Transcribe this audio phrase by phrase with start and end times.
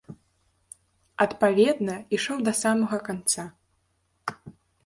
[1.25, 3.47] Адпаведна, ішоў да самага канца.